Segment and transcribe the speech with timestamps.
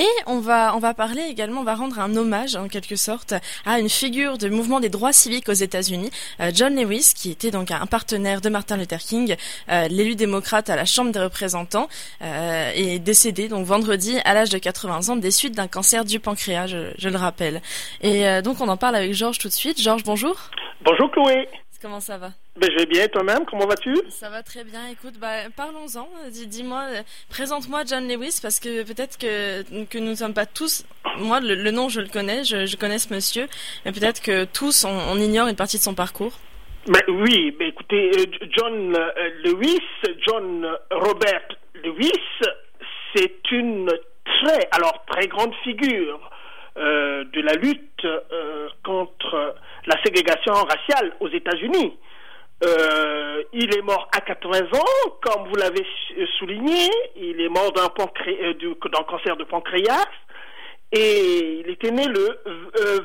[0.00, 3.34] Et on va, on va parler également, on va rendre un hommage en quelque sorte
[3.66, 7.50] à une figure du mouvement des droits civiques aux États-Unis, euh, John Lewis, qui était
[7.50, 9.36] donc un partenaire de Martin Luther King,
[9.68, 11.86] euh, l'élu démocrate à la Chambre des représentants,
[12.22, 16.18] euh, est décédé donc vendredi à l'âge de 80 ans des suites d'un cancer du
[16.18, 17.60] pancréas, je, je le rappelle.
[18.00, 19.82] Et euh, donc on en parle avec Georges tout de suite.
[19.82, 20.34] Georges, bonjour.
[20.82, 21.46] Bonjour Chloé.
[21.82, 22.30] Comment ça va?
[22.60, 23.94] Ben, Je vais bien, toi-même, comment vas-tu?
[24.10, 26.82] Ça va très bien, écoute, bah, parlons-en, dis-moi,
[27.30, 30.84] présente-moi John Lewis, parce que peut-être que, que nous ne sommes pas tous,
[31.18, 33.46] moi le, le nom je le connais, je, je, connais ce monsieur,
[33.84, 36.32] mais peut-être que tous on, on, ignore une partie de son parcours.
[36.86, 38.10] Ben, oui, ben, écoutez,
[38.50, 38.96] John
[39.44, 39.80] Lewis,
[40.26, 41.48] John Robert
[41.82, 42.12] Lewis,
[43.14, 43.88] c'est une
[44.24, 46.30] très, alors très grande figure
[46.76, 49.56] euh, de la lutte euh, contre
[49.86, 51.94] la ségrégation raciale aux États-Unis.
[52.62, 55.86] Euh, il est mort à 80 ans, comme vous l'avez
[56.38, 56.90] souligné.
[57.16, 60.06] Il est mort d'un cancer de pancréas.
[60.92, 62.42] Et il était né le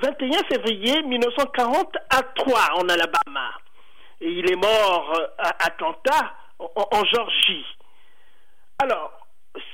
[0.02, 3.52] 21 février 1940 à Troy, en Alabama.
[4.22, 7.66] Et il est mort à Atlanta, en, en Georgie.
[8.80, 9.25] Alors,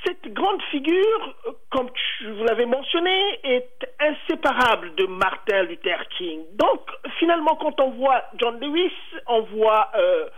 [0.06, 1.36] cette grande figure,
[1.70, 1.90] comme
[2.26, 6.42] vous l'avez mentionné, est inséparable de Martin Luther King.
[6.54, 6.82] Donc,
[7.20, 8.94] finalement, quand on voit John Lewis,
[9.28, 10.30] on voit euh,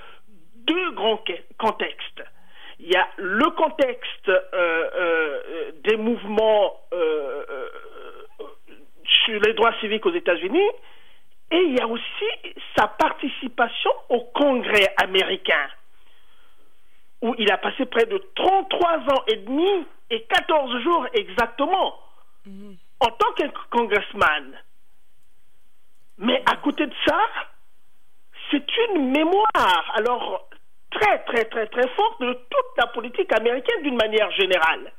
[0.56, 1.24] deux grands
[1.58, 2.24] contextes.
[2.80, 6.80] Il y a le contexte euh, euh, des mouvements
[9.26, 10.70] sur les droits civiques aux États-Unis,
[11.52, 15.68] et il y a aussi sa participation au Congrès américain
[17.24, 21.98] où il a passé près de 33 ans et demi et 14 jours exactement
[22.46, 22.74] mmh.
[23.00, 24.54] en tant que congressman.
[26.18, 27.20] Mais à côté de ça,
[28.52, 30.50] c'est une mémoire, alors
[30.92, 34.92] très très très très forte de toute la politique américaine d'une manière générale.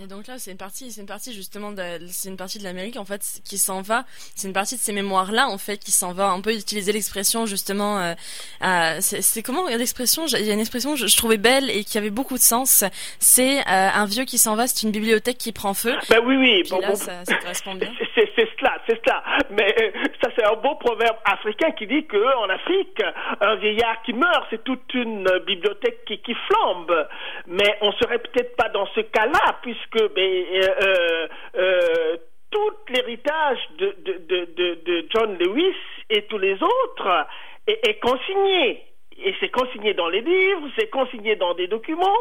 [0.00, 1.74] Et donc là, c'est une partie, c'est une partie justement,
[2.06, 4.04] c'est une partie de l'Amérique en fait qui s'en va.
[4.36, 6.32] C'est une partie de ces mémoires-là en fait qui s'en va.
[6.34, 7.98] On peut utiliser l'expression justement.
[7.98, 8.14] Euh,
[8.62, 11.82] euh, c'est comment l'expression Il y a une expression que je, je, trouvais belle et
[11.82, 12.84] qui avait beaucoup de sens.
[13.18, 14.68] C'est euh, un vieux qui s'en va.
[14.68, 15.96] C'est une bibliothèque qui prend feu.
[16.08, 16.62] Ben oui, oui.
[16.62, 17.90] Puis là, ça, ça, correspond bien.
[18.14, 19.22] C'est cela, c'est cela.
[19.50, 19.90] Mais euh,
[20.22, 23.02] ça, c'est un beau proverbe africain qui dit que en Afrique,
[23.40, 27.08] un vieillard qui meurt, c'est toute une bibliothèque qui, qui flambe.
[27.48, 32.16] Mais on serait peut-être pas dans ce cas-là puisque que ben, euh, euh,
[32.50, 35.76] tout l'héritage de, John Lewis
[36.10, 37.26] et tous les autres
[37.66, 38.84] est, consigné.
[39.20, 42.16] Et c'est consigné dans les livres, c'est consigné dans des documents.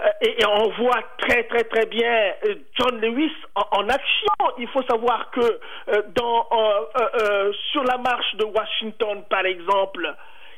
[0.00, 2.32] Euh, et, on voit très très très bien
[2.78, 4.32] John Lewis en, action.
[4.58, 10.12] Il faut savoir que euh, euh, sur la marche de Washington, par exemple,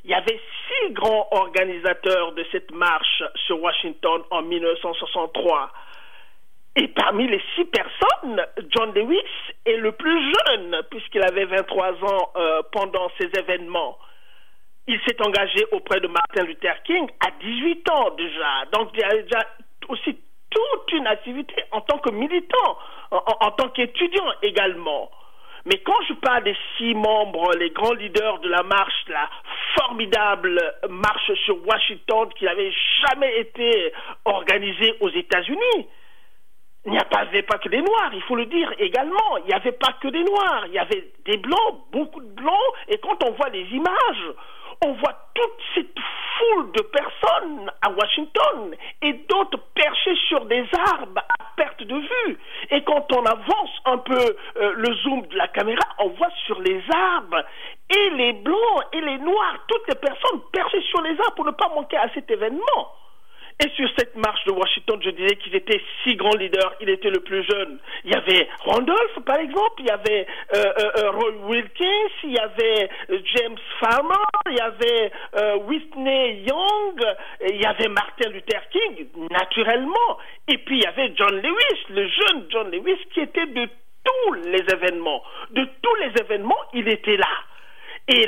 [0.05, 5.71] il y avait six grands organisateurs de cette marche sur Washington en 1963.
[6.79, 9.25] Et parmi les six personnes, John Lewis
[9.65, 13.97] est le plus jeune, puisqu'il avait 23 ans euh, pendant ces événements.
[14.87, 18.67] Il s'est engagé auprès de Martin Luther King à 18 ans déjà.
[18.73, 19.39] Donc il y a déjà
[19.89, 20.19] aussi
[20.51, 22.79] toute une activité en tant que militant,
[23.11, 25.11] en, en tant qu'étudiant également.
[25.65, 29.29] Mais quand je parle des six membres, les grands leaders de la marche, la
[29.79, 30.61] formidable
[30.91, 32.73] marche sur Washington qui n'avait
[33.09, 33.93] jamais été
[34.27, 35.89] organisée aux États-Unis,
[36.87, 39.39] il n'y avait pas que des noirs, il faut le dire également.
[39.39, 42.73] Il n'y avait pas que des noirs, il y avait des blancs, beaucoup de blancs.
[42.89, 44.35] Et quand on voit les images,
[44.85, 45.99] on voit toute cette
[46.39, 50.65] foule de personnes à Washington et d'autres perchés sur des
[50.95, 52.39] arbres à perte de vue.
[52.71, 56.61] Et quand on avance un peu euh, le zoom de la caméra, on voit sur
[56.61, 57.43] les arbres
[57.91, 61.53] et les blancs et les noirs, toutes les personnes perchées sur les arbres pour ne
[61.53, 62.93] pas manquer à cet événement.
[63.59, 66.75] Et sur cette marche de Washington, je disais qu'ils étaient six grands leaders.
[66.81, 67.79] Il était le plus jeune.
[68.05, 69.81] Il y avait Randolph, par exemple.
[69.81, 72.11] Il y avait euh, euh, Roy Wilkins.
[72.25, 74.15] Il y avait euh, James Farmer.
[74.51, 77.03] Il y avait euh, Whitney Young.
[77.49, 80.19] Il y avait Martin Luther King, naturellement.
[80.49, 83.69] Et puis il y avait John Lewis, le jeune John Lewis, qui était de
[84.05, 85.23] tous les événements.
[85.53, 87.29] De tous les événements, il était là.
[88.09, 88.25] Et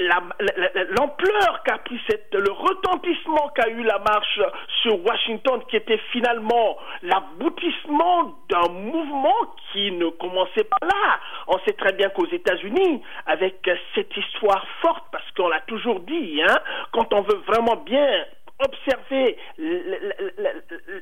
[0.99, 4.41] l'ampleur qu'a pris cette, le retentissement qu'a eu la marche
[4.83, 9.37] sur Washington, qui était finalement l'aboutissement d'un mouvement
[9.73, 11.21] qui ne commençait pas là.
[11.47, 16.43] On sait très bien qu'aux États-Unis, avec cette histoire forte, parce qu'on l'a toujours dit,
[16.43, 16.59] hein,
[16.93, 18.25] quand on veut vraiment bien
[18.61, 19.37] observer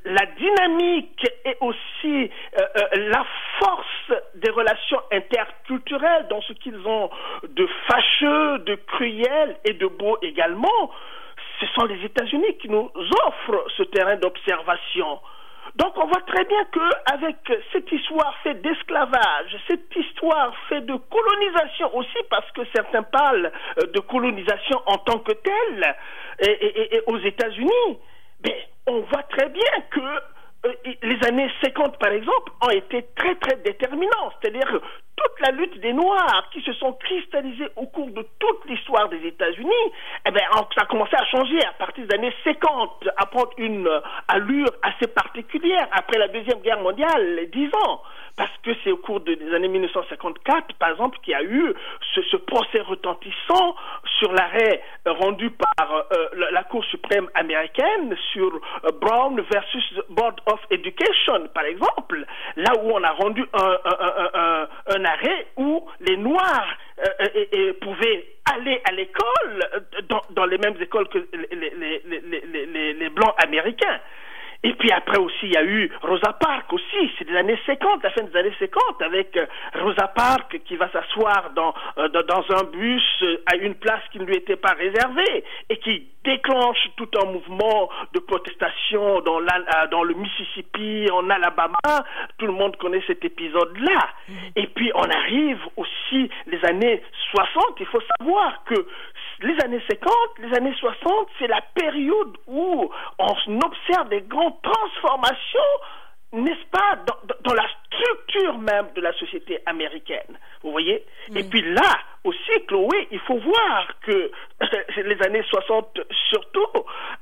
[0.04, 3.24] la, dynamique et aussi euh, euh, la
[3.58, 7.10] force des relations interculturelles dans ce qu'ils ont
[7.48, 10.90] de fâcheux, de cruel et de beau également,
[11.60, 12.90] ce sont les États-Unis qui nous
[13.26, 15.20] offrent ce terrain d'observation.
[15.76, 17.36] Donc on voit très bien que avec
[17.72, 23.86] cette histoire faite d'esclavage, cette histoire faite de colonisation aussi, parce que certains parlent euh,
[23.86, 25.94] de colonisation en tant que telle,
[26.40, 27.98] et, aux États-Unis,
[28.40, 28.52] ben,
[28.86, 33.56] on voit très bien que euh, les années 50, par exemple, ont été très très
[33.56, 34.34] déterminantes.
[34.40, 34.80] C'est-à-dire
[35.16, 39.26] toute la lutte des Noirs qui se sont cristallisées au cours de toute l'histoire des
[39.26, 39.92] États-Unis,
[40.26, 43.88] eh bien, ça a commencé à changer à partir des années 50, à prendre une
[44.28, 48.02] allure assez particulière après la Deuxième Guerre mondiale, dix ans.
[48.36, 51.72] Parce que c'est au cours des années 1954, par exemple, qu'il y a eu
[52.14, 53.74] ce, procès retentissant
[54.18, 58.52] sur l'arrêt rendu par euh, la, Cour suprême américaine sur
[58.84, 62.26] euh, Brown versus Board of Education, par exemple,
[62.56, 65.04] là où on a rendu un,
[65.56, 68.24] où les Noirs euh, pouvaient
[68.54, 69.60] aller à l'école
[70.30, 71.18] dans, les mêmes écoles que
[72.98, 74.00] les Blancs américains.
[74.62, 78.02] Et puis après aussi, il y a eu Rosa Parks aussi, c'est des années 50,
[78.02, 82.44] la fin des années 50, avec euh, Rosa Parks qui va s'asseoir dans, euh, dans
[82.56, 86.88] un bus euh, à une place qui ne lui était pas réservée et qui déclenche
[86.96, 89.40] tout un mouvement de protestation dans,
[89.90, 92.04] dans le Mississippi, en Alabama.
[92.38, 94.08] Tout le monde connaît cet épisode-là.
[94.56, 97.00] Et puis on arrive aussi les années
[97.30, 97.76] 60.
[97.78, 98.74] Il faut savoir que
[99.40, 105.60] les années 50, les années 60, c'est la période où on observe des grandes transformations
[106.32, 106.98] n'est-ce pas,
[107.44, 110.38] dans, la structure même de la société américaine.
[110.62, 111.04] Vous voyez?
[111.34, 111.92] Et puis là
[112.24, 114.30] aussi, Chloé, il faut voir que
[114.96, 116.00] les années 60,
[116.30, 116.66] surtout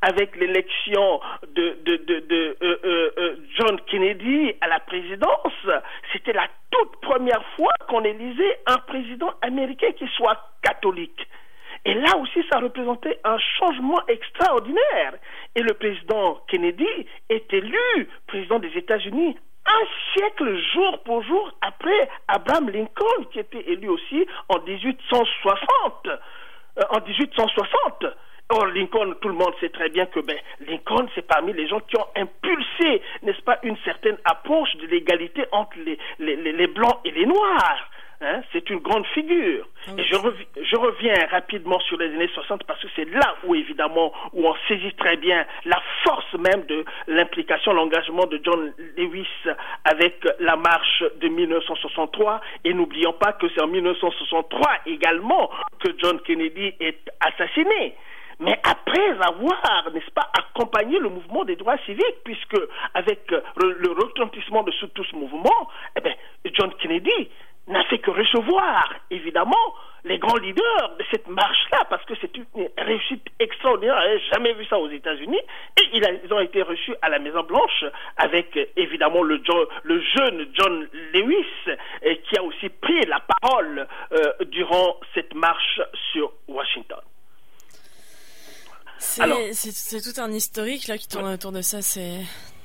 [0.00, 5.52] avec l'élection de, de, euh, euh, euh, John Kennedy à la présidence,
[6.12, 11.28] c'était la toute première fois qu'on élisait un président américain qui soit catholique.
[11.84, 15.14] Et là aussi, ça représentait un changement extraordinaire.
[15.54, 19.36] Et le président Kennedy est élu président des États-Unis
[19.66, 26.08] un siècle jour pour jour après Abraham Lincoln, qui était élu aussi en 1860.
[26.78, 28.04] Euh, en 1860.
[28.50, 31.80] Or, Lincoln, tout le monde sait très bien que ben, Lincoln, c'est parmi les gens
[31.80, 37.00] qui ont impulsé, n'est-ce pas, une certaine approche de l'égalité entre les, les, les Blancs
[37.04, 37.90] et les Noirs.
[38.24, 39.66] Hein, c'est une grande figure.
[39.98, 40.16] Et je,
[40.62, 44.54] je, reviens rapidement sur les années 60 parce que c'est là où, évidemment, où on
[44.66, 49.28] saisit très bien la force même de l'implication, l'engagement de John Lewis
[49.84, 52.40] avec la marche de 1963.
[52.64, 55.50] Et n'oublions pas que c'est en 1963 également
[55.80, 57.94] que John Kennedy est assassiné
[58.40, 62.58] mais après avoir, n'est-ce pas, accompagné le mouvement des droits civiques, puisque
[62.92, 66.14] avec le retentissement de tout ce mouvement, eh bien,
[66.52, 67.30] John Kennedy
[67.66, 69.74] n'a fait que recevoir, évidemment,
[70.04, 73.96] les grands leaders de cette marche-là, parce que c'est une réussite extraordinaire.
[73.96, 75.40] On n'a jamais vu ça aux États-Unis.
[75.80, 77.84] Et ils ont été reçus à la Maison-Blanche
[78.18, 79.40] avec, évidemment, le,
[79.82, 81.46] le, jeune John Lewis,
[82.28, 85.80] qui a aussi pris la parole euh, durant cette marche
[86.12, 87.00] sur Washington.
[88.98, 91.82] C'est tout un historique là qui tourne autour de ça.
[91.82, 92.20] C'est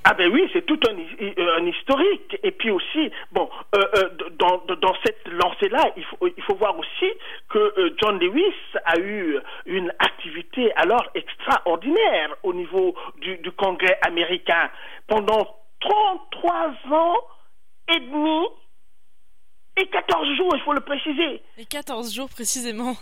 [0.06, 2.40] ah ben oui, c'est tout un, un, historique.
[2.42, 4.10] Et puis aussi, bon, euh, euh,
[4.58, 7.12] dans, dans cette lancée-là, il faut, il faut voir aussi
[7.50, 8.56] que euh, John Lewis
[8.86, 14.70] a eu une activité alors extraordinaire au niveau du, du Congrès américain.
[15.08, 17.18] Pendant 33 ans
[17.96, 18.48] et demi
[19.78, 21.42] et 14 jours, il faut le préciser.
[21.58, 22.96] Et 14 jours précisément.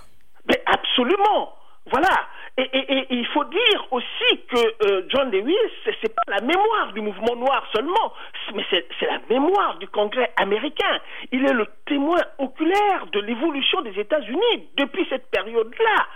[0.48, 1.54] Mais absolument.
[1.92, 2.28] Voilà.
[2.60, 4.58] Et, il faut dire aussi que
[4.90, 5.54] euh, John Lewis,
[5.86, 8.14] c'est pas la mémoire du mouvement noir seulement,
[8.56, 11.00] mais c'est la mémoire du Congrès américain.
[11.32, 16.08] Il est le témoin oculaire de l'évolution des États-Unis depuis cette période-là.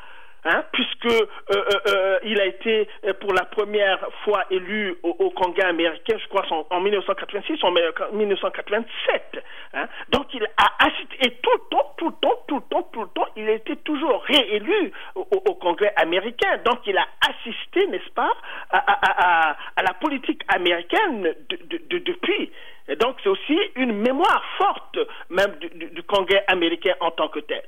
[0.44, 5.66] Hein, puisque euh, euh, euh, il a été pour la première fois élu au, Congrès
[5.66, 9.44] américain, je crois, en, 1986 ou en 1987.
[9.76, 9.86] Hein.
[10.10, 13.02] Donc il a assisté, et tout le temps, tout le temps, tout le temps, tout
[13.02, 16.58] le temps, il a été toujours réélu au, Congrès américain.
[16.66, 18.32] Donc il a assisté, n'est-ce pas,
[18.72, 22.52] à, la politique américaine de, depuis.
[22.88, 24.98] Et donc c'est aussi une mémoire forte
[25.30, 27.62] même du Congrès américain en tant que tel.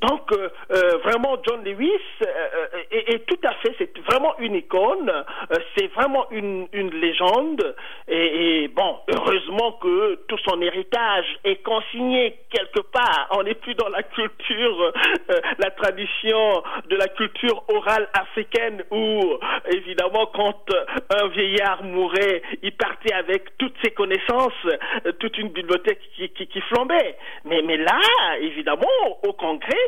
[0.00, 1.90] Donc, euh, euh, vraiment, John Lewis
[2.22, 5.12] euh, est, tout à fait, c'est vraiment une icône,
[5.76, 7.74] c'est vraiment une, une légende.
[8.06, 13.28] Et, bon, heureusement que tout son héritage est consigné quelque part.
[13.32, 14.92] On n'est plus dans la culture,
[15.58, 19.36] la tradition de la culture orale africaine où,
[19.72, 20.64] évidemment, quand
[21.10, 24.52] un vieillard mourait, il partait avec toutes ses connaissances,
[25.18, 27.16] toute une bibliothèque qui, qui, qui flambait.
[27.44, 27.98] Mais, mais là,
[28.40, 28.86] évidemment,
[29.24, 29.87] au Congrès,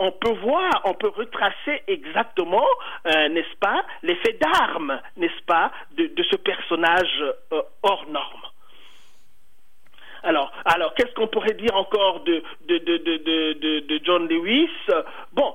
[0.00, 2.66] on, peut voir, on peut retracer exactement,
[3.06, 8.42] euh, n'est-ce pas, l'effet d'armes, n'est-ce pas, de, ce personnage euh, hors norme.
[10.24, 14.70] Alors, alors qu'est-ce qu'on pourrait dire encore de, de John Lewis?
[15.32, 15.54] Bon,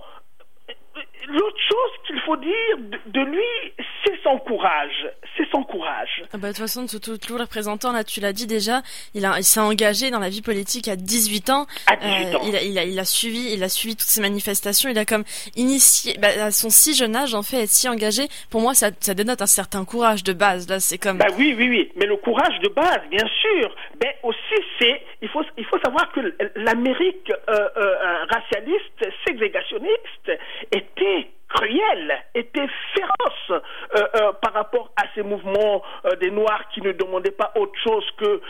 [1.27, 5.07] l'autre chose qu'il faut dire de, lui, c'est son courage.
[5.37, 6.23] C'est son courage.
[6.33, 8.81] Ah bah, de toute façon, tout, le représentant, là, tu l'as dit déjà,
[9.13, 11.67] il, a, il s'est engagé dans la vie politique à 18 ans.
[11.85, 12.39] À 18 ans.
[12.41, 14.89] Euh, il, a, il, a, il, a, suivi, il a suivi toutes ces manifestations.
[14.89, 15.23] Il a comme
[15.55, 18.23] initié, bah, à son si jeune âge, en fait, être si engagé.
[18.49, 20.67] Pour moi, ça, ça dénote un certain courage de base.
[20.69, 21.19] Là, c'est comme.
[21.19, 21.91] Bah oui, oui, oui.
[21.97, 23.75] Mais le courage de base, bien sûr.
[24.03, 26.19] Mais aussi, c'est, il faut, il faut savoir que
[26.55, 30.31] l'Amérique euh, euh, racialiste, ségrégationniste,
[30.71, 33.59] était cruel, était féroce euh,
[34.15, 38.05] euh, par rapport à ces mouvements euh, des Noirs qui ne demandaient pas autre chose
[38.17, 38.41] que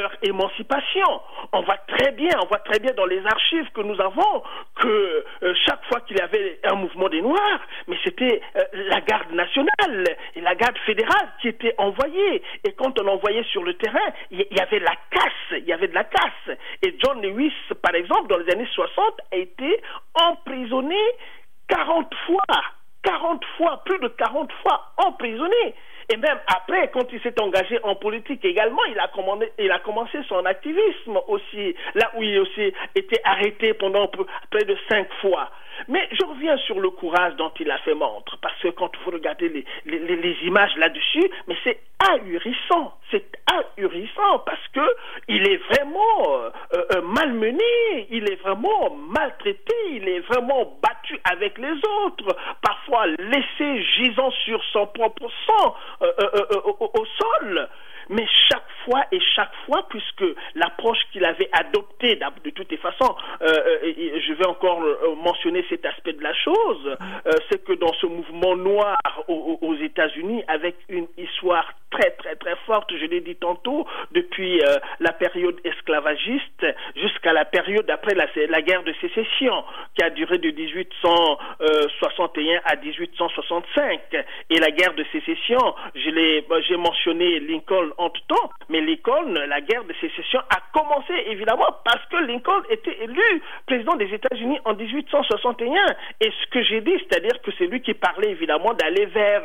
[0.00, 1.20] leur émancipation.
[1.52, 4.42] On voit très bien, on voit très bien dans les archives que nous avons
[4.76, 5.24] que
[5.66, 8.40] chaque fois qu'il y avait un mouvement des Noirs, mais c'était
[8.72, 10.04] la garde nationale
[10.34, 12.42] et la garde fédérale qui était envoyée.
[12.64, 13.98] Et quand on envoyait sur le terrain,
[14.30, 16.56] il y, avait la casse, il y avait de la casse.
[16.82, 17.52] Et John Lewis,
[17.82, 19.80] par exemple, dans les années 60, a été
[20.14, 20.96] emprisonné
[21.70, 22.62] 40 fois,
[23.02, 25.74] 40 fois, plus de 40 fois emprisonné.
[26.12, 29.78] Et même après, quand il s'est engagé en politique également, il a, commandé, il a
[29.78, 35.06] commencé son activisme aussi, là où il a aussi été arrêté pendant près de cinq
[35.20, 35.48] fois.
[35.88, 39.10] Mais je reviens sur le courage dont il a fait montre, parce que quand vous
[39.10, 44.80] regardez les, les, images là-dessus, mais c'est ahurissant, c'est ahurissant, parce que
[45.28, 51.58] il est vraiment euh, euh, malmené, il est vraiment maltraité, il est vraiment battu avec
[51.58, 56.08] les autres, parfois laissé gisant sur son propre sang euh,
[56.80, 57.68] au sol.
[58.08, 63.14] Mais chaque fois et chaque fois, puisque l'approche qu'il avait adoptée, de toutes les façons,
[63.42, 66.96] euh, euh, je vais encore euh, mentionner cet aspect de la chose,
[67.50, 68.96] c'est que dans ce mouvement noir
[69.28, 74.60] aux, États-Unis, avec une histoire très très très forte, je l'ai dit tantôt, depuis
[75.00, 79.64] la période esclavagiste jusqu'à la période après la, guerre de sécession,
[79.96, 84.00] qui a duré de 1861 à 1865,
[84.50, 87.90] et la guerre de sécession, j'ai mentionné Lincoln
[88.28, 93.42] temps, mais Lincoln, la guerre de sécession a commencé évidemment parce que Lincoln était élu
[93.66, 95.86] président des États-Unis en 1861.
[96.20, 99.42] Et ce que j'ai dit, c'est-à-dire que c'est lui qui parlait évidemment d'aller vers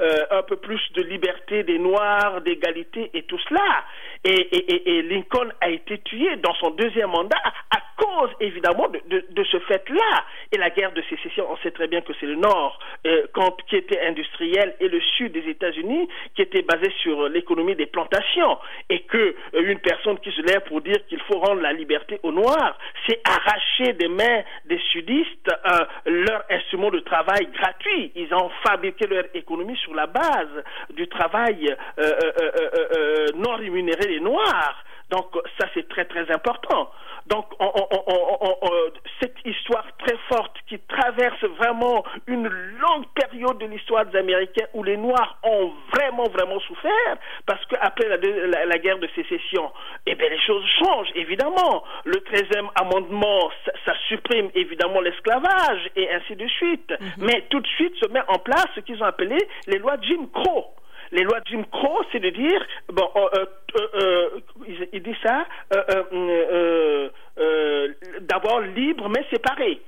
[0.00, 3.84] euh, un peu plus de liberté des Noirs, d'égalité et tout cela.
[4.24, 7.38] Et, Lincoln a été tué dans son deuxième mandat
[7.70, 10.24] à cause évidemment de, ce fait-là.
[10.52, 13.26] Et la guerre de sécession, on sait très bien que c'est le Nord euh,
[13.68, 18.58] qui était industriel et le Sud des États-Unis qui était basé sur l'économie des plantations.
[18.88, 22.18] Et que euh, une personne qui se lève pour dire qu'il faut rendre la liberté
[22.22, 28.12] aux Noirs, c'est arracher des mains des sudistes euh, leur instrument de travail gratuit.
[28.14, 31.74] Ils ont fabriqué leur économie sur la base du travail
[33.36, 34.84] non rémunéré des Noirs.
[35.10, 35.26] Donc
[35.58, 36.90] ça c'est très très important.
[37.26, 37.46] Donc
[39.20, 44.82] cette histoire très forte qui traverse vraiment une longue période de l'histoire des Américains où
[44.82, 49.70] les Noirs ont vraiment vraiment souffert parce qu'après la, la, guerre de sécession,
[50.06, 51.84] eh bien les choses changent évidemment.
[52.04, 53.50] Le 13e amendement,
[53.84, 56.90] ça, supprime évidemment l'esclavage et ainsi de suite.
[56.90, 57.12] Mm-hmm.
[57.18, 59.36] Mais tout de suite se met en place ce qu'ils ont appelé
[59.66, 60.74] les lois Jim Crow
[61.12, 63.44] les lois Jim Crow, c'est de dire, bon, euh,
[63.76, 64.28] euh, euh
[64.92, 67.08] il, dit ça, euh,
[68.20, 69.80] d'abord libre mais séparé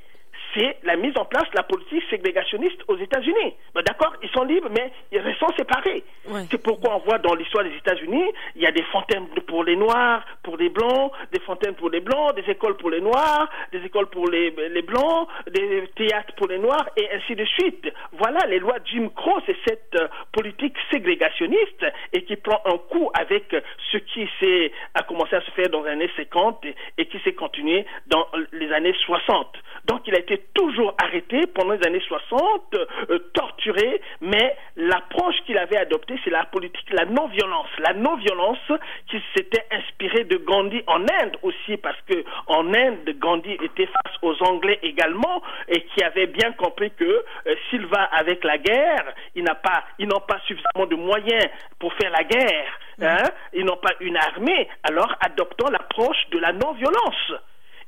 [0.54, 3.54] c'est la mise en place de la politique ségrégationniste aux États-Unis.
[3.75, 6.04] Ben, d'accord, ils sont libres, mais ils restent séparés.
[6.50, 8.25] C'est pourquoi on voit dans l'histoire des États-Unis,
[8.57, 12.00] il y a des fontaines pour les Noirs, pour les Blancs, des fontaines pour les
[12.00, 16.49] Blancs, des écoles pour les Noirs, des écoles pour les, les Blancs, des théâtres pour
[16.49, 17.88] les Noirs, et ainsi de suite.
[18.12, 23.11] Voilà, les lois Jim Crow, c'est cette euh, politique ségrégationniste et qui prend un coup
[23.14, 23.54] avec
[23.92, 27.19] ce qui s'est, a commencé à se faire dans les années 50 et, et qui
[27.21, 29.57] s'est continué dans les années 60.
[29.87, 35.59] Donc il a été toujours arrêté pendant les années 60, euh, torturé, mais l'approche qu'il
[35.59, 37.68] avait adoptée, c'est la politique, la non-violence.
[37.78, 38.73] La non-violence
[39.09, 44.16] qui s'était inspirée de Gandhi en Inde aussi, parce que en Inde, Gandhi était face
[44.23, 49.14] aux Anglais également, et qui avait bien compris que euh, s'il va avec la guerre,
[49.35, 51.47] ils n'ont pas, ils n'ont pas suffisamment de moyens
[51.78, 52.78] pour faire la guerre.
[53.02, 53.30] Hein?
[53.52, 57.32] Ils n'ont pas une armée, alors adoptons l'approche de la non-violence.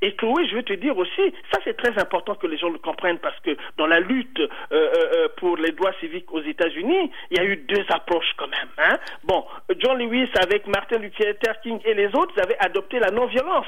[0.02, 2.78] Et Chloé, je veux te dire aussi, ça c'est très important que les gens le
[2.78, 7.12] comprennent parce que dans la lutte euh, euh, euh, pour les droits civiques aux États-Unis,
[7.30, 8.68] il y a eu deux approches quand même.
[8.78, 8.99] Hein.
[9.23, 9.44] Bon,
[9.78, 13.66] John Lewis avec Martin Luther King et les autres avaient adopté la non-violence,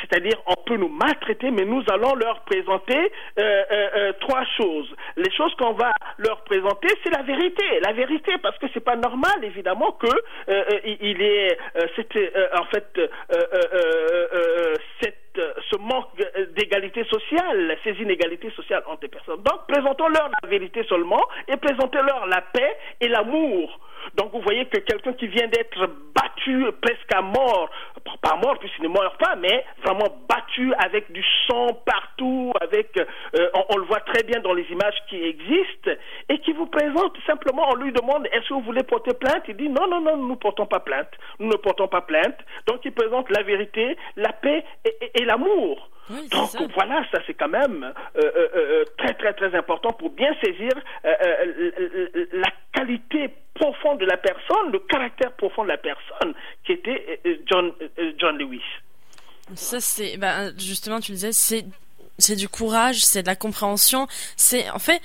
[0.00, 3.12] c'est-à-dire on peut nous maltraiter, mais nous allons leur présenter
[4.20, 4.88] trois choses.
[5.16, 8.96] Les choses qu'on va leur présenter, c'est la vérité, la vérité, parce que c'est pas
[8.96, 10.08] normal évidemment que
[10.86, 11.58] il est,
[11.96, 12.98] c'était en fait
[15.02, 15.25] cette
[15.70, 16.08] ce manque
[16.54, 19.42] d'égalité sociale, ces inégalités sociales entre les personnes.
[19.42, 23.78] Donc, présentons-leur la vérité seulement et présentons-leur la paix et l'amour.
[24.14, 27.70] Donc vous voyez que quelqu'un qui vient d'être battu presque à mort,
[28.22, 33.48] pas mort puisqu'il ne meurt pas, mais vraiment battu avec du sang partout, avec, euh,
[33.70, 35.90] on, le voit très bien dans les images qui existent,
[36.28, 39.44] et qui vous présente simplement, on lui demande est-ce que vous voulez porter plainte?
[39.48, 42.36] Il dit non, non, non, nous ne portons pas plainte, nous ne portons pas plainte.
[42.66, 44.64] Donc il présente la vérité, la paix
[45.14, 45.90] et, l'amour.
[46.30, 50.70] Donc voilà, ça c'est quand même euh, euh, très très très important pour bien saisir
[51.04, 57.36] la qualité profonde de la personne, le caractère profond de la personne qui était euh,
[57.46, 58.62] John, euh, John Lewis.
[59.54, 61.64] Ça c'est, bah, justement tu le disais, c'est
[62.18, 64.06] c'est du courage, c'est de la compréhension,
[64.36, 65.00] c'est en fait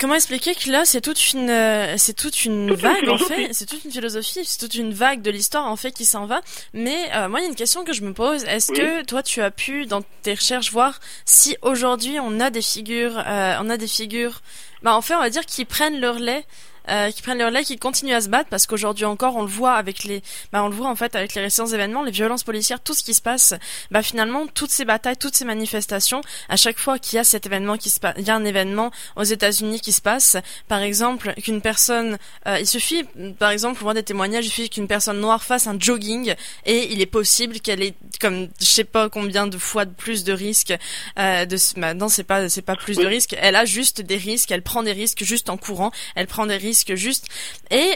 [0.00, 3.66] Comment expliquer que là c'est toute une euh, c'est toute une vague en fait, c'est
[3.66, 6.40] toute une philosophie, c'est toute une vague de l'histoire en fait qui s'en va.
[6.72, 9.42] Mais moi il y a une question que je me pose, est-ce que toi tu
[9.42, 13.86] as pu dans tes recherches voir si aujourd'hui on a des figures on a des
[13.86, 14.40] figures
[14.82, 16.44] bah en fait on va dire qui prennent leur lait
[16.88, 19.48] euh, qui prennent leur lait, qui continuent à se battre parce qu'aujourd'hui encore on le
[19.48, 20.22] voit avec les,
[20.52, 23.02] bah on le voit en fait avec les récents événements, les violences policières, tout ce
[23.02, 23.54] qui se passe,
[23.90, 27.46] bah finalement toutes ces batailles, toutes ces manifestations, à chaque fois qu'il y a cet
[27.46, 30.36] événement qui se passe, il y a un événement aux États-Unis qui se passe,
[30.68, 33.04] par exemple qu'une personne, euh, il suffit,
[33.38, 36.34] par exemple pour voir des témoignages, il suffit qu'une personne noire fasse un jogging
[36.66, 40.24] et il est possible qu'elle ait comme je sais pas combien de fois de plus
[40.24, 40.74] de risques
[41.18, 44.16] euh, de bah, non c'est pas c'est pas plus de risques, elle a juste des
[44.16, 47.24] risques, elle prend des risques juste en courant, elle prend des risques risque juste.
[47.70, 47.90] Et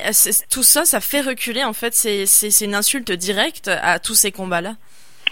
[0.50, 4.74] tout ça, ça fait reculer, en fait, c'est une insulte directe à tous ces combats-là.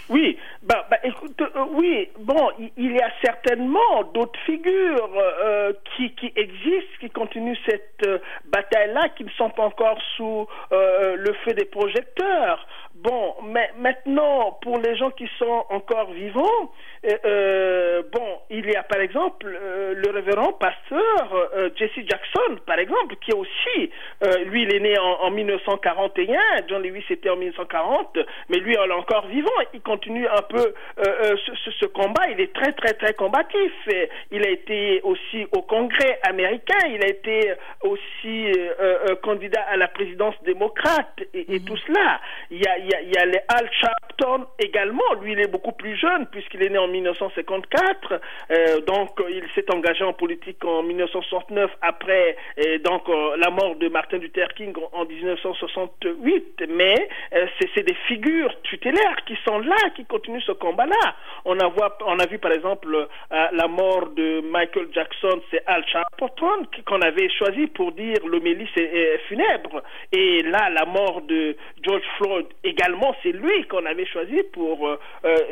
[0.09, 6.31] Oui, bah, bah euh, oui, bon, il, y a certainement d'autres figures euh, qui, qui
[6.35, 11.65] existent, qui continuent cette euh, bataille-là, qui ne sont pas encore sous le feu des
[11.65, 12.67] projecteurs.
[13.05, 16.71] Bon, mais maintenant, pour les gens qui sont encore vivants,
[17.23, 22.79] euh, bon, il y a par exemple euh, le révérend pasteur euh, Jesse Jackson, par
[22.79, 23.91] exemple, qui est aussi,
[24.47, 28.17] lui, il est né en, 1941, John Lewis était en 1940,
[28.49, 32.53] mais lui, il est encore vivant, il continue un peu ce, ce, combat, il est
[32.53, 33.71] très, très, très combatif.
[34.31, 38.51] il a été aussi au Congrès américain, il a été aussi
[39.21, 41.65] candidat à la présidence démocrate et, et mhm.
[41.65, 42.19] tout cela.
[42.49, 45.39] Il y a, il y a, il y a les Al Sharpton également, lui, il
[45.39, 48.13] est beaucoup plus jeune puisqu'il est né en 1954.
[48.51, 53.75] Euh, donc, il s'est engagé en politique en 1969 après euh, donc euh, la mort
[53.75, 56.63] de Martin Luther King en 1968.
[56.69, 57.09] Mais
[57.75, 61.15] c'est des figures tutélaires qui sont là, qui continuent ce combat-là.
[61.45, 61.71] On a,
[62.05, 67.29] on a vu par exemple la mort de Michael Jackson, c'est Al Sharpton qu'on avait
[67.29, 68.67] choisi pour dire l'homélie
[69.27, 69.83] funèbre.
[70.11, 72.84] Et là, la mort de George Floyd également,
[73.23, 74.97] c'est lui qu'on avait choisi pour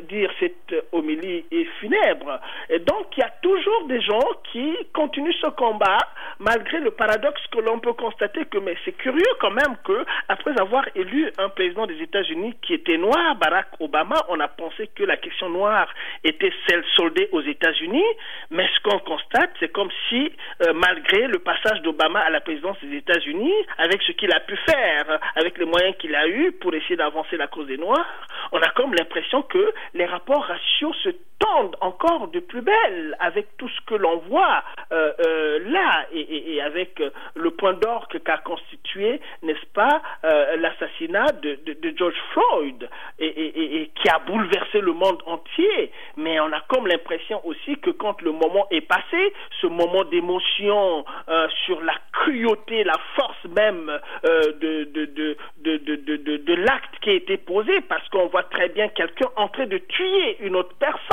[0.09, 2.39] dire cette homélie et funèbre.
[2.69, 5.97] Et donc, il y a toujours des gens qui continuent ce combat,
[6.39, 10.59] malgré le paradoxe que l'on peut constater que, mais c'est curieux quand même que, après
[10.59, 15.03] avoir élu un président des États-Unis qui était noir, Barack Obama, on a pensé que
[15.03, 15.87] la question noire
[16.23, 18.05] était celle soldée aux États-Unis,
[18.51, 22.77] mais ce qu'on constate, c'est comme si, euh, malgré le passage d'Obama à la présidence
[22.83, 26.73] des États-Unis, avec ce qu'il a pu faire, avec les moyens qu'il a eu pour
[26.73, 31.09] essayer d'avancer la cause des Noirs, on a comme l'impression que les rapports raciaux se
[31.39, 36.61] tendent encore de plus belle avec tout ce que l'on voit euh, euh, là et,
[36.61, 39.19] avec euh, le point d'orgue qu'a constitué,
[39.73, 40.01] pas,
[40.57, 41.59] l'assassinat de,
[41.97, 45.91] George Floyd et, qui a bouleversé le monde entier.
[46.17, 51.05] Mais on a comme l'impression aussi que quand le moment est passé, ce moment d'émotion
[51.65, 53.91] sur la cruauté, la force même
[54.23, 59.47] de, de, de l'acte qui a été posé, parce qu'on voit très bien quelqu'un en
[59.47, 61.03] train de tuer une autre personne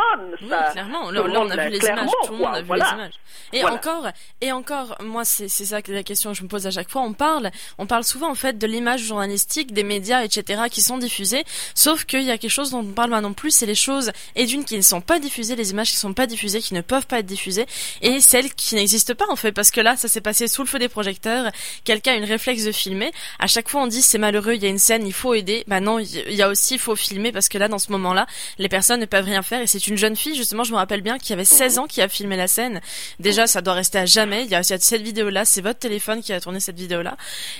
[0.42, 1.10] oui, clairement.
[1.10, 2.10] Là, on a vu les images.
[2.24, 3.14] Tout le monde a vu les images.
[3.52, 4.08] Et encore,
[4.40, 7.02] et encore, moi, c'est ça la question que je me pose à chaque fois.
[7.02, 10.98] On parle, on parle souvent en fait de l'image journalistique, des médias, etc., qui sont
[10.98, 11.44] diffusés.
[11.74, 14.46] Sauf qu'il y a quelque chose dont on parle non plus, c'est les choses et
[14.46, 16.80] d'une qui ne sont pas diffusées, les images qui ne sont pas diffusées, qui ne
[16.80, 17.66] peuvent pas être diffusées,
[18.02, 20.68] et celles qui n'existent pas en fait, parce que là, ça s'est passé sous le
[20.68, 21.50] feu des projecteurs.
[21.84, 23.10] Quelqu'un a une réflexe de filmer.
[23.38, 25.64] À chaque fois, on dit c'est malheureux, il y a une scène, il faut aider.
[25.66, 28.26] Bah non, il y a aussi, il faut filmer parce que là, dans ce moment-là,
[28.58, 31.02] les personnes ne peuvent rien faire et c'est une jeune fille, justement, je me rappelle
[31.02, 32.80] bien, qui avait 16 ans qui a filmé la scène.
[33.18, 34.44] Déjà, ça doit rester à jamais.
[34.44, 37.16] Il y a, cette vidéo-là, c'est votre téléphone qui a tourné cette vidéo-là.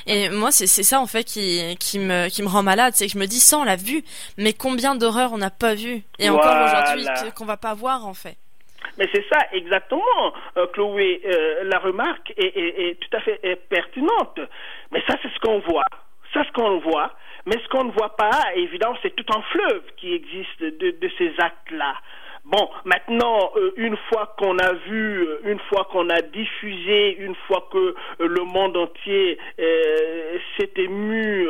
[0.07, 2.95] Et moi, c'est ça, en fait, qui, qui me, qui me rend malade.
[2.95, 4.03] C'est que je me dis, ça, on l'a vu.
[4.37, 6.03] Mais combien d'horreurs on n'a pas vu?
[6.19, 8.37] Et encore aujourd'hui, qu'on va pas voir, en fait.
[8.99, 11.21] Mais c'est ça exactement, euh, Chloé.
[11.25, 14.40] Euh, la remarque est, tout à fait pertinente.
[14.90, 15.85] Mais ça, c'est ce qu'on voit.
[16.33, 17.12] Ça, ce qu'on voit.
[17.47, 21.11] Mais ce qu'on ne voit pas, évidemment, c'est tout un fleuve qui existe de, de
[21.16, 21.95] ces actes-là.
[22.51, 27.69] Bon, maintenant, euh, une fois qu'on a vu, une fois qu'on a diffusé, une fois
[27.73, 31.47] que le monde entier s'est ému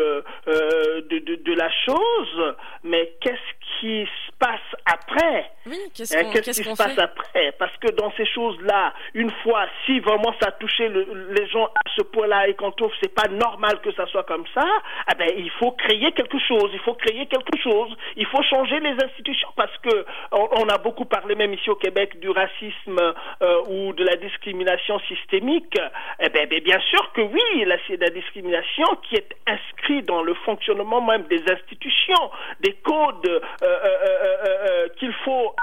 [0.46, 5.50] de, de, de, la chose, mais qu'est-ce qui se passe après?
[5.66, 7.52] Oui, qu'est-ce hein, qui se passe après?
[7.58, 11.90] Parce que dans ces choses-là, une fois, si vraiment ça a touché les gens à
[11.96, 14.66] ce point-là et qu'on trouve c'est pas normal que ça soit comme ça,
[15.10, 18.80] eh ben il faut créer quelque chose, il faut créer quelque chose, il faut changer
[18.80, 22.98] les institutions parce que on, a beaucoup parlé même ici au Québec du racisme
[23.42, 25.78] euh, ou de la discrimination systémique.
[26.20, 30.34] Eh ben, ben bien sûr que oui, la, la discrimination qui est inscrite dans le
[30.34, 35.54] fonctionnement même des institutions, des codes euh, euh, qu'il faut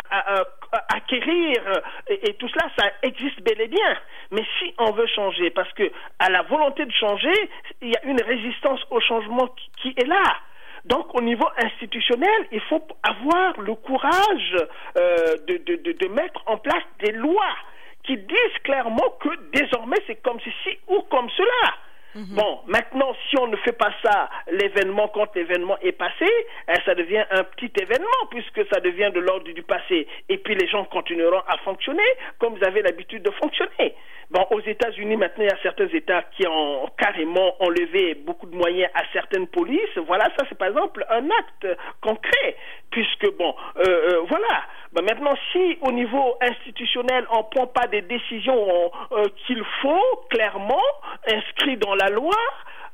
[0.89, 1.61] acquérir
[2.09, 3.97] et, tout cela, ça existe bel et bien.
[4.31, 7.49] Mais si on veut changer, parce que la volonté de changer,
[7.81, 9.49] il y a une résistance au changement
[9.81, 10.23] qui, est là.
[10.88, 14.56] Donc, au niveau institutionnel, il faut avoir le courage
[14.95, 17.56] de, de, de, mettre en place des lois
[18.04, 21.73] qui disent clairement que désormais c'est comme ceci ou comme cela.
[22.17, 22.36] Mhm.
[22.36, 26.25] Bon, maintenant, si on ne fait pas ça, l'événement, quand l'événement est passé,
[26.67, 30.08] eh, ça devient un petit événement puisque ça devient de l'ordre du passé.
[30.27, 33.93] Et puis les gens continueront à fonctionner comme vous avez l'habitude de fonctionner.
[34.32, 38.56] Bon, aux États-Unis, maintenant, il y a certains États qui ont carrément enlevé beaucoup de
[38.56, 39.97] moyens à certaines polices.
[40.06, 42.58] Voilà, ça, c'est par exemple un acte concret,
[42.91, 44.63] puisque, bon, euh, euh, voilà.
[44.93, 50.26] Ben maintenant, si au niveau institutionnel, on ne prend pas des décisions euh, qu'il faut,
[50.30, 50.84] clairement,
[51.28, 52.38] inscrites dans la loi,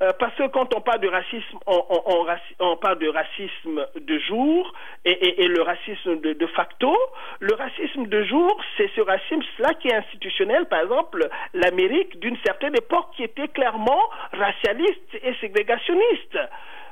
[0.02, 4.74] euh, parce que quand on parle de racisme, on, parle de racisme de jour
[5.06, 6.98] et, le racisme de, facto.
[7.40, 10.66] Le racisme de jour, c'est ce racisme-là qui est institutionnel.
[10.66, 16.40] Par exemple, l'Amérique d'une certaine époque qui était clairement racialiste et ségrégationniste.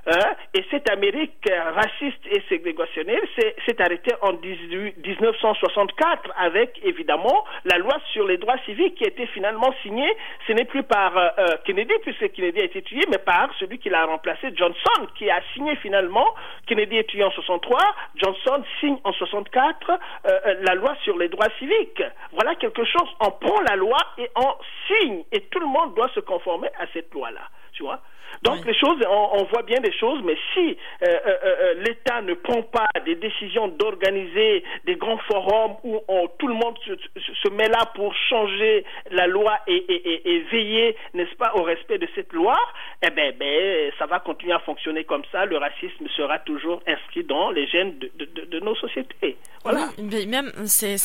[0.08, 0.36] Hein?
[0.54, 8.28] et cette Amérique raciste et ségrégationnelle s'est arrêtée en 1964 avec évidemment la loi sur
[8.28, 10.12] les droits civiques qui a été finalement signée.
[10.48, 13.80] Ce n'est plus par euh, euh, Kennedy puisque Kennedy a été tué, mais par celui
[13.80, 16.34] qui l'a remplacé, Johnson, qui a signé finalement.
[16.68, 17.80] Kennedy est tué en 63,
[18.16, 22.04] Johnson signe en 64 euh, la loi sur les droits civiques.
[22.34, 23.10] Voilà quelque chose.
[23.20, 24.54] On prend la loi et on
[24.88, 27.42] signe et tout le monde doit se conformer à cette loi-là.
[27.82, 28.00] Tu vois
[28.44, 32.34] donc les choses, on, voit bien des choses, mais si euh, euh, euh, l'État ne
[32.34, 36.00] prend pas des décisions d'organiser des grands forums où
[36.39, 41.63] tout le monde se, met là pour changer la loi et, veiller, n'est-ce pas, au
[41.63, 42.58] respect de cette loi,
[43.06, 45.46] eh ben, ben, ça va continuer à fonctionner comme ça.
[45.46, 49.38] Le racisme sera toujours inscrit dans les gènes de, nos sociétés.
[49.63, 49.89] Voilà.
[50.00, 50.98] mais même, c'est,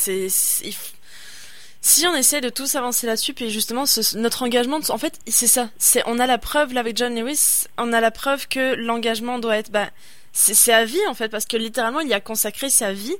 [1.86, 3.84] si on essaie de tous avancer là-dessus, puis justement
[4.16, 5.68] notre engagement, en fait, c'est ça.
[5.78, 9.38] C'est on a la preuve là avec John Lewis, on a la preuve que l'engagement
[9.38, 9.86] doit être, bah,
[10.32, 13.14] c'est à vie en fait, parce que littéralement il y a consacré sa vie.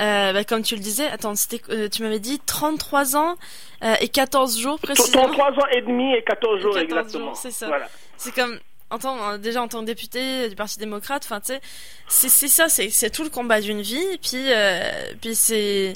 [0.00, 1.32] Euh, bah, comme tu le disais, attends,
[1.70, 3.36] euh, tu m'avais dit 33 ans
[3.82, 5.22] euh, et 14 jours précisément.
[5.22, 7.34] 33 ans et demi et 14 jours exactement.
[7.34, 7.70] C'est ça.
[8.18, 8.58] C'est comme
[9.38, 11.54] déjà en tant que député du Parti démocrate, enfin tu
[12.08, 14.44] sais, c'est ça, c'est tout le combat d'une vie, puis
[15.22, 15.94] puis c'est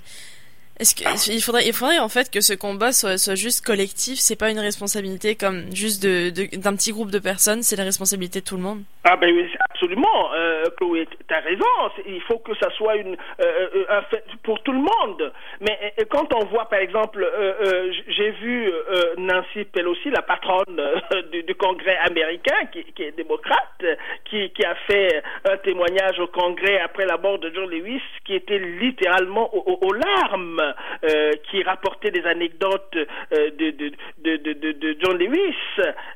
[0.80, 4.50] est-ce qu'il faudrait, il faudrait en fait que ce combat soit, juste collectif, c'est pas
[4.50, 8.56] une responsabilité comme juste de, d'un petit groupe de personnes, c'est la responsabilité de tout
[8.56, 8.82] le monde?
[9.04, 11.64] Ah ben oui, absolument, euh, Chloé, t'as raison.
[12.06, 15.32] Il faut que ça soit une euh, euh, un fait pour tout le monde.
[15.60, 18.72] Mais quand on voit, par exemple, euh, j'ai vu
[19.18, 20.80] Nancy Pelosi, la patronne
[21.32, 23.84] du, Congrès américain, qui, qui est démocrate,
[24.24, 28.34] qui, qui, a fait un témoignage au Congrès après la mort de John Lewis, qui
[28.34, 30.67] était littéralement aux larmes.
[31.04, 35.54] Euh, qui rapportait des anecdotes euh, de, de, de, de, John Lewis,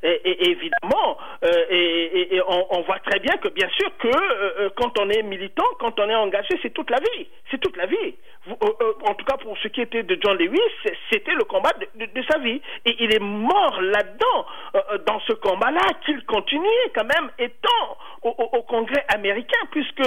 [0.03, 5.23] et, évidemment, euh, et, on, voit très bien que bien sûr que quand on est
[5.23, 8.15] militant, quand on est engagé, c'est toute la vie, c'est toute la vie.
[8.49, 10.59] en tout cas pour ce qui était de John Lewis,
[11.13, 14.47] c'était le combat de, sa vie, et il est mort là-dedans,
[15.07, 20.03] dans ce combat-là, qu'il continuait quand même étant au, au Congrès américain, puisque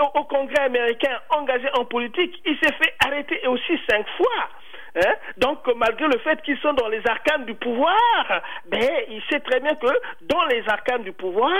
[0.00, 4.48] au, Congrès américain engagé en politique, il s'est fait arrêter aussi cinq fois.
[4.96, 5.14] Hein?
[5.36, 9.60] Donc, malgré le fait qu'ils sont dans les arcanes du pouvoir, ben, il sait très
[9.60, 9.86] bien que
[10.22, 11.56] dans les arcanes du pouvoir,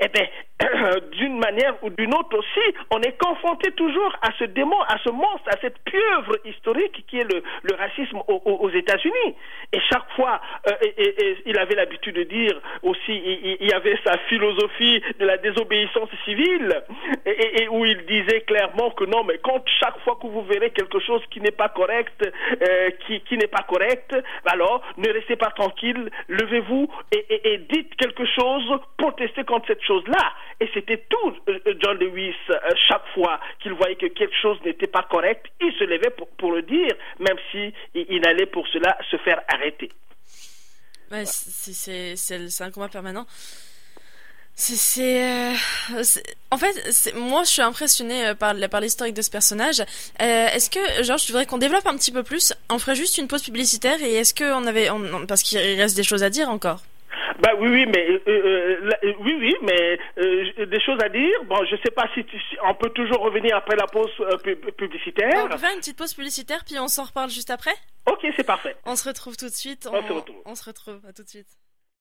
[0.00, 0.26] eh ben,
[1.12, 5.10] d'une manière ou d'une autre aussi, on est confronté toujours à ce démon, à ce
[5.10, 7.42] monstre, à cette pieuvre historique qui est le,
[7.74, 9.34] racisme aux, États-Unis.
[9.72, 13.12] Et chaque fois, euh, et, il avait l'habitude de dire aussi,
[13.60, 16.82] il, y avait sa philosophie de la désobéissance civile,
[17.26, 21.00] et, où il disait clairement que non, mais quand chaque fois que vous verrez quelque
[21.00, 24.14] chose qui n'est pas correct, euh, qui, qui n'est pas correct,
[24.46, 28.64] alors ne restez pas tranquille, levez-vous et, dites quelque chose,
[28.96, 30.32] protestez contre cette chose-là.
[30.62, 32.36] Et c'était tout euh, John Lewis,
[32.88, 36.62] chaque fois qu'il voyait que quelque chose n'était pas correct, il se levait pour, le
[36.62, 39.90] dire, même si il, allait pour cela se faire arrêter.
[41.10, 43.26] Ouais, c'est un combat permanent.
[44.54, 45.54] C'est, euh,
[46.52, 49.80] en fait, moi, je suis impressionné euh, par, par l'historique de ce personnage.
[49.80, 49.84] Euh,
[50.20, 52.52] est-ce que, Georges, tu voudrais qu'on développe un petit peu plus?
[52.70, 54.88] On ferait juste une pause publicitaire et est-ce qu'on avait,
[55.26, 56.82] parce qu'il reste des choses à dire encore.
[57.40, 59.98] Bah oui, oui, mais euh, euh, euh, oui, oui, mais
[60.66, 61.44] des choses à dire.
[61.44, 62.24] Bon, je sais pas si,
[62.64, 64.10] on peut toujours revenir après la pause
[64.76, 65.44] publicitaire.
[65.44, 67.74] On peut faire une petite pause publicitaire, puis on s'en reparle juste après?
[68.10, 68.76] Ok, c'est parfait.
[68.84, 69.88] On se retrouve tout de suite.
[69.90, 70.42] On, on se retrouve.
[70.44, 71.00] On se retrouve.
[71.08, 71.48] À tout de suite.